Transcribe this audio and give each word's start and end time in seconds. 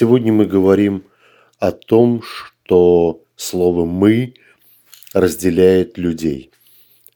Сегодня 0.00 0.32
мы 0.32 0.46
говорим 0.46 1.04
о 1.58 1.72
том, 1.72 2.22
что 2.22 3.22
слово 3.36 3.84
«мы» 3.84 4.32
разделяет 5.12 5.98
людей. 5.98 6.52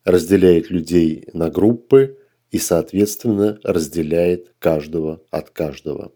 Разделяет 0.05 0.69
людей 0.69 1.27
на 1.33 1.49
группы 1.49 2.19
и, 2.51 2.59
соответственно, 2.59 3.59
разделяет 3.65 4.53
каждого 4.59 5.23
от 5.31 5.49
каждого. 5.49 6.13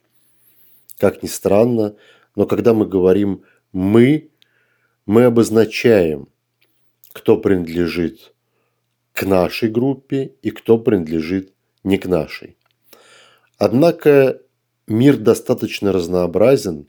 Как 0.99 1.23
ни 1.23 1.27
странно, 1.27 1.97
но 2.37 2.45
когда 2.45 2.75
мы 2.75 2.87
говорим 2.87 3.45
«мы», 3.73 4.31
мы 5.07 5.25
обозначаем, 5.25 6.29
кто 7.15 7.39
принадлежит 7.39 8.35
к 9.15 9.23
нашей 9.23 9.71
группе 9.71 10.35
и 10.43 10.51
кто 10.51 10.77
принадлежит 10.77 11.55
не 11.83 11.97
к 11.97 12.05
нашей. 12.05 12.59
Однако 13.57 14.43
Мир 14.89 15.19
достаточно 15.19 15.93
разнообразен 15.93 16.89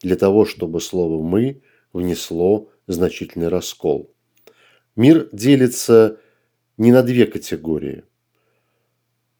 для 0.00 0.14
того, 0.14 0.44
чтобы 0.46 0.80
слово 0.80 1.20
«мы» 1.20 1.60
внесло 1.92 2.70
значительный 2.86 3.48
раскол. 3.48 4.14
Мир 4.94 5.28
делится 5.32 6.20
не 6.76 6.92
на 6.92 7.02
две 7.02 7.26
категории. 7.26 8.04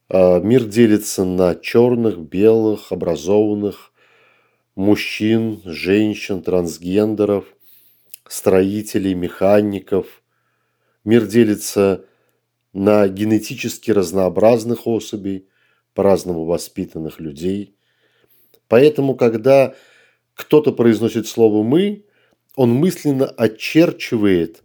А 0.08 0.40
мир 0.40 0.64
делится 0.64 1.24
на 1.24 1.54
черных, 1.54 2.18
белых, 2.18 2.90
образованных, 2.90 3.92
мужчин, 4.74 5.62
женщин, 5.64 6.42
трансгендеров, 6.42 7.44
строителей, 8.26 9.14
механиков. 9.14 10.24
Мир 11.04 11.26
делится 11.26 12.04
на 12.72 13.06
генетически 13.06 13.92
разнообразных 13.92 14.88
особей, 14.88 15.46
по-разному 15.94 16.46
воспитанных 16.46 17.20
людей– 17.20 17.76
Поэтому, 18.72 19.14
когда 19.14 19.74
кто-то 20.32 20.72
произносит 20.72 21.26
слово 21.26 21.62
«мы», 21.62 22.06
он 22.56 22.70
мысленно 22.70 23.26
очерчивает, 23.26 24.62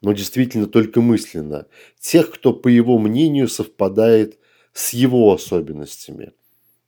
но 0.00 0.12
действительно 0.12 0.66
только 0.66 1.00
мысленно, 1.00 1.68
тех, 2.00 2.32
кто, 2.32 2.52
по 2.52 2.66
его 2.66 2.98
мнению, 2.98 3.46
совпадает 3.46 4.40
с 4.72 4.94
его 4.94 5.32
особенностями. 5.32 6.32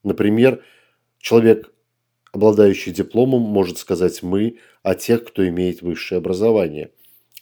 Например, 0.02 0.64
человек, 1.20 1.72
обладающий 2.33 2.90
дипломом, 2.90 3.42
может 3.42 3.78
сказать 3.78 4.20
«мы» 4.24 4.58
о 4.83 4.96
тех, 4.96 5.24
кто 5.24 5.46
имеет 5.46 5.80
высшее 5.80 6.18
образование, 6.18 6.90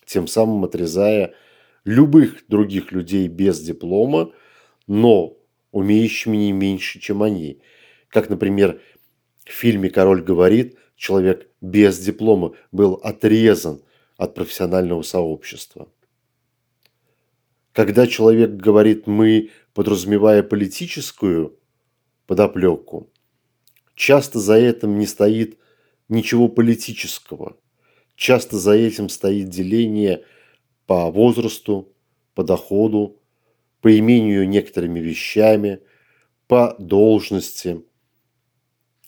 тем 0.05 0.27
самым 0.27 0.63
отрезая 0.65 1.33
любых 1.87 2.45
других 2.49 2.93
людей 2.93 3.29
без 3.29 3.63
диплома, 3.63 4.31
но 4.87 5.39
умеющими 5.71 6.37
не 6.37 6.53
меньше, 6.53 7.01
чем 7.01 7.23
они– 7.23 7.63
как, 8.13 8.29
например, 8.29 8.81
в 9.45 9.51
фильме 9.51 9.89
«Король 9.89 10.23
говорит», 10.23 10.77
человек 10.97 11.49
без 11.63 11.99
диплома 11.99 12.53
был 12.71 13.01
отрезан 13.03 13.83
от 14.19 14.35
профессионального 14.35 15.01
сообщества. 15.01 15.89
Когда 17.73 18.07
человек 18.07 18.51
говорит 18.51 19.07
«мы», 19.07 19.49
подразумевая 19.73 20.43
политическую 20.43 21.59
подоплеку, 22.27 23.11
часто 23.95 24.39
за 24.39 24.57
этим 24.57 24.99
не 24.99 25.07
стоит 25.07 25.59
ничего 26.11 26.49
политического. 26.49 27.57
Часто 28.15 28.59
за 28.59 28.73
этим 28.73 29.09
стоит 29.09 29.49
деление 29.49 30.23
по 30.87 31.11
возрасту, 31.11 31.95
по 32.35 32.45
доходу, 32.45 33.19
по 33.81 33.99
имению 33.99 34.47
некоторыми 34.47 35.01
вещами, 35.01 35.81
по 36.47 36.77
должности– 36.79 37.83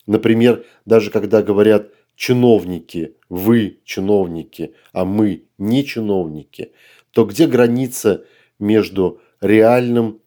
Например, 0.06 0.64
даже 0.84 1.10
когда 1.10 1.42
говорят 1.42 1.92
чиновники, 2.14 3.16
вы 3.28 3.80
чиновники, 3.84 4.74
а 4.92 5.04
мы 5.04 5.46
не 5.58 5.84
чиновники, 5.84 6.72
то 7.10 7.24
где 7.24 7.46
граница 7.46 8.24
между 8.58 9.20
реальным 9.40 10.20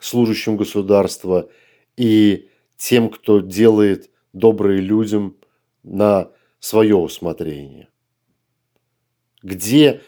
служащим 0.00 0.56
государства 0.56 1.48
и 1.96 2.48
тем, 2.76 3.08
кто 3.08 3.40
делает 3.40 4.10
добрые 4.32 4.80
людям 4.80 5.36
на 5.82 6.30
свое 6.58 6.96
усмотрение? 6.96 7.88
Где 9.42 10.00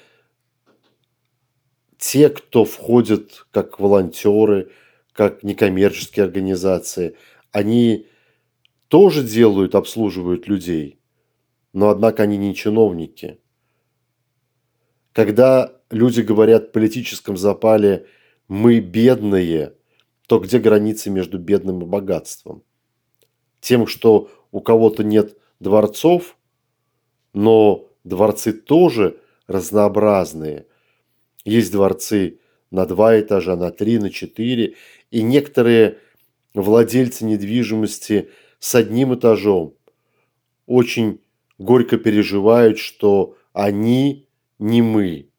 те, 1.96 2.28
кто 2.28 2.64
входят 2.64 3.46
как 3.52 3.78
волонтеры, 3.78 4.70
как 5.12 5.42
некоммерческие 5.42 6.24
организации, 6.24 7.16
они 7.52 8.06
тоже 8.88 9.22
делают, 9.22 9.74
обслуживают 9.74 10.46
людей, 10.46 11.00
но 11.72 11.90
однако 11.90 12.22
они 12.22 12.36
не 12.36 12.54
чиновники. 12.54 13.40
Когда 15.12 15.72
люди 15.90 16.20
говорят 16.20 16.68
в 16.68 16.72
политическом 16.72 17.36
запале 17.36 18.06
«мы 18.48 18.80
бедные», 18.80 19.74
то 20.28 20.38
где 20.38 20.58
границы 20.58 21.10
между 21.10 21.38
бедным 21.38 21.82
и 21.82 21.86
богатством? 21.86 22.62
Тем, 23.60 23.86
что 23.86 24.30
у 24.50 24.60
кого-то 24.60 25.04
нет 25.04 25.36
дворцов, 25.60 26.36
но 27.32 27.88
дворцы 28.04 28.52
тоже 28.52 29.20
разнообразные. 29.46 30.66
Есть 31.44 31.72
дворцы 31.72 32.40
на 32.70 32.86
два 32.86 33.18
этажа, 33.20 33.56
на 33.56 33.70
три, 33.70 33.98
на 33.98 34.10
четыре, 34.10 34.74
и 35.10 35.22
некоторые 35.22 35.98
владельцы 36.54 37.24
недвижимости– 37.24 38.30
с 38.58 38.74
одним 38.74 39.14
этажом 39.14 39.74
очень 40.66 41.20
горько 41.58 41.98
переживают, 41.98 42.78
что 42.78 43.36
они 43.52 44.28
не 44.58 44.82
мы. 44.82 45.30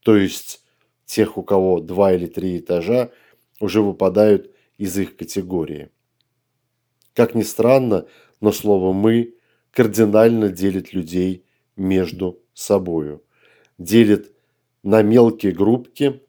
То 0.00 0.16
есть 0.16 0.62
тех, 1.06 1.38
у 1.38 1.42
кого 1.42 1.80
два 1.80 2.12
или 2.12 2.26
три 2.26 2.58
этажа, 2.58 3.10
уже 3.60 3.80
выпадают 3.80 4.50
из 4.78 4.98
их 4.98 5.16
категории. 5.16 5.90
Как 7.14 7.34
ни 7.34 7.42
странно, 7.42 8.06
но 8.40 8.52
слово 8.52 8.92
«мы» 8.92 9.34
кардинально 9.70 10.48
делит 10.48 10.92
людей 10.92 11.44
между 11.76 12.42
собою. 12.52 13.22
Делит 13.78 14.32
на 14.82 15.02
мелкие 15.02 15.52
группки, 15.52 16.22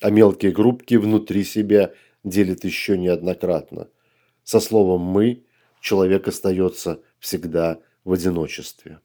а 0.00 0.10
мелкие 0.10 0.52
группки 0.52 0.94
внутри 0.96 1.44
себя 1.44 1.92
делит 2.24 2.64
еще 2.64 2.98
неоднократно– 2.98 3.88
со 4.44 4.60
словом 4.60 5.00
«мы» 5.00 5.44
человек 5.80 6.28
остается 6.28 7.00
всегда 7.18 7.80
в 8.04 8.12
одиночестве. 8.12 9.00